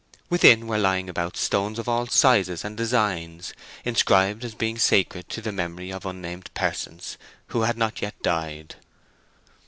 [0.31, 3.53] Within were lying about stones of all sizes and designs,
[3.85, 8.77] inscribed as being sacred to the memory of unnamed persons who had not yet died.